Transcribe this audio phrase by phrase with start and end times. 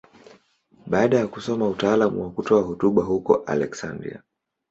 [0.87, 4.21] Baada ya kusoma utaalamu wa kutoa hotuba huko Aleksandria.